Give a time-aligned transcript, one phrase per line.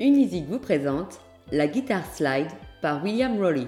[0.00, 1.18] Unisic vous présente
[1.50, 3.66] la guitare slide par William Rowley.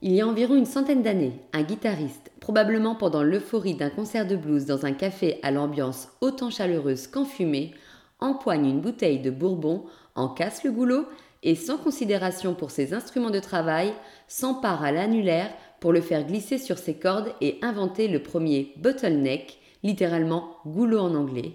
[0.00, 4.34] Il y a environ une centaine d'années, un guitariste, probablement pendant l'euphorie d'un concert de
[4.34, 7.74] blues dans un café à l'ambiance autant chaleureuse qu'enfumée,
[8.18, 11.04] empoigne une bouteille de bourbon, en casse le goulot
[11.42, 13.92] et sans considération pour ses instruments de travail,
[14.26, 19.58] s'empare à l'annulaire pour le faire glisser sur ses cordes et inventer le premier bottleneck,
[19.82, 21.52] littéralement goulot en anglais,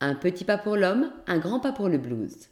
[0.00, 2.48] un petit pas pour l'homme, un grand pas pour le blues.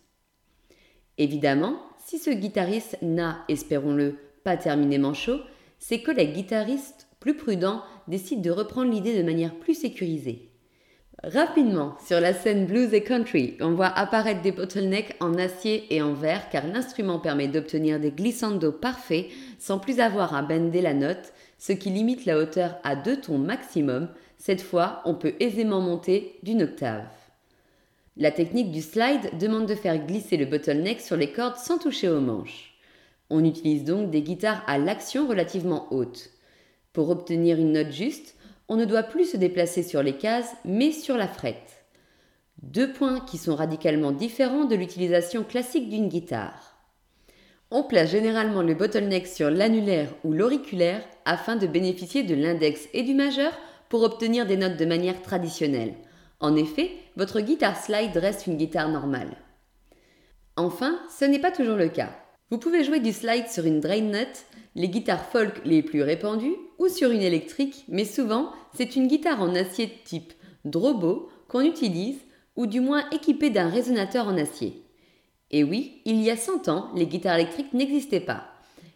[1.19, 5.41] Évidemment, si ce guitariste n'a, espérons-le, pas terminé manchot,
[5.79, 10.51] ses collègues guitaristes, plus prudents, décident de reprendre l'idée de manière plus sécurisée.
[11.23, 16.03] Rapidement, sur la scène blues et country, on voit apparaître des bottlenecks en acier et
[16.03, 19.27] en verre car l'instrument permet d'obtenir des glissandos parfaits
[19.59, 23.39] sans plus avoir à bender la note, ce qui limite la hauteur à deux tons
[23.39, 24.09] maximum.
[24.37, 27.07] Cette fois, on peut aisément monter d'une octave.
[28.17, 32.09] La technique du slide demande de faire glisser le bottleneck sur les cordes sans toucher
[32.09, 32.75] aux manches.
[33.29, 36.31] On utilise donc des guitares à l'action relativement haute.
[36.93, 38.37] Pour obtenir une note juste,
[38.69, 41.85] on ne doit plus se déplacer sur les cases, mais sur la frette.
[42.63, 46.79] Deux points qui sont radicalement différents de l'utilisation classique d'une guitare.
[47.73, 53.03] On place généralement le bottleneck sur l'annulaire ou l'auriculaire afin de bénéficier de l'index et
[53.03, 53.53] du majeur
[53.89, 55.95] pour obtenir des notes de manière traditionnelle.
[56.41, 59.37] En effet, votre guitare slide reste une guitare normale.
[60.57, 62.11] Enfin, ce n'est pas toujours le cas.
[62.51, 66.57] Vous pouvez jouer du slide sur une drain nut, les guitares folk les plus répandues,
[66.79, 70.33] ou sur une électrique, mais souvent c'est une guitare en acier type
[70.65, 72.21] Drobo qu'on utilise,
[72.57, 74.85] ou du moins équipée d'un résonateur en acier.
[75.51, 78.54] Et oui, il y a 100 ans, les guitares électriques n'existaient pas.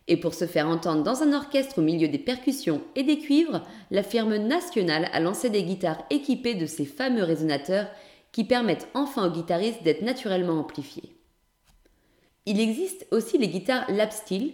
[0.09, 3.62] Et pour se faire entendre dans un orchestre au milieu des percussions et des cuivres,
[3.91, 7.89] la firme nationale a lancé des guitares équipées de ces fameux résonateurs
[8.33, 11.15] qui permettent enfin aux guitaristes d'être naturellement amplifiés.
[12.47, 14.53] Il existe aussi les guitares lap steel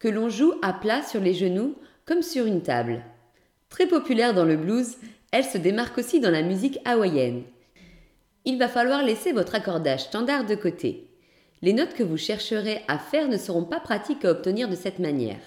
[0.00, 3.04] que l'on joue à plat sur les genoux comme sur une table.
[3.68, 4.96] Très populaire dans le blues,
[5.30, 7.44] elles se démarquent aussi dans la musique hawaïenne.
[8.44, 11.08] Il va falloir laisser votre accordage standard de côté.
[11.62, 14.98] Les notes que vous chercherez à faire ne seront pas pratiques à obtenir de cette
[14.98, 15.40] manière.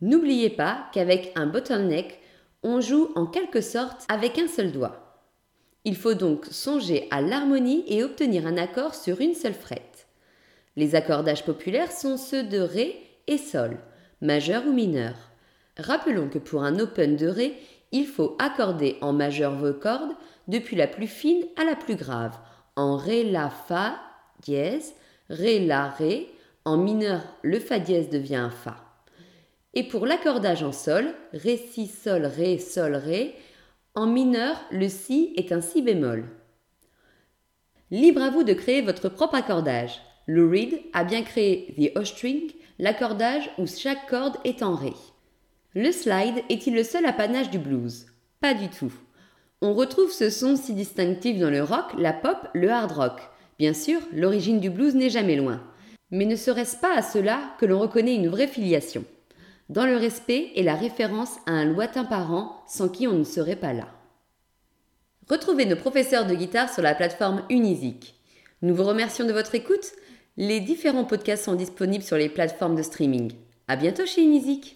[0.00, 2.20] N'oubliez pas qu'avec un bottleneck,
[2.62, 5.22] on joue en quelque sorte avec un seul doigt.
[5.84, 10.08] Il faut donc songer à l'harmonie et obtenir un accord sur une seule frette.
[10.76, 13.78] Les accordages populaires sont ceux de Ré et Sol,
[14.20, 15.14] majeur ou mineur.
[15.78, 17.54] Rappelons que pour un open de Ré,
[17.92, 20.16] il faut accorder en majeur vos cordes
[20.48, 22.36] depuis la plus fine à la plus grave,
[22.76, 24.00] en Ré, La, Fa,
[24.40, 24.94] dièse,
[25.30, 26.28] Ré, La, Ré,
[26.64, 28.76] en mineur le Fa dièse devient un Fa.
[29.72, 33.34] Et pour l'accordage en Sol, Ré, Si, Sol, Ré, Sol, Ré,
[33.94, 36.28] en mineur le Si est un Si bémol.
[37.90, 40.00] Libre à vous de créer votre propre accordage.
[40.26, 44.92] Lou Reed a bien créé The O-string, l'accordage où chaque corde est en Ré.
[45.74, 48.06] Le slide est-il le seul apanage du blues?
[48.40, 48.92] Pas du tout.
[49.60, 53.20] On retrouve ce son si distinctif dans le rock, la pop, le hard rock.
[53.58, 55.62] Bien sûr, l'origine du blues n'est jamais loin.
[56.10, 59.04] Mais ne serait-ce pas à cela que l'on reconnaît une vraie filiation?
[59.68, 63.56] Dans le respect et la référence à un lointain parent sans qui on ne serait
[63.56, 63.88] pas là.
[65.28, 68.14] Retrouvez nos professeurs de guitare sur la plateforme Unisic.
[68.62, 69.92] Nous vous remercions de votre écoute
[70.36, 73.30] les différents podcasts sont disponibles sur les plateformes de streaming.
[73.68, 74.72] À bientôt chez Music.